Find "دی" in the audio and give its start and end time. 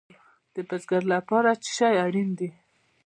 2.39-2.49